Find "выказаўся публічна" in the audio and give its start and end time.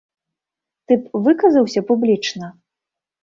1.27-2.49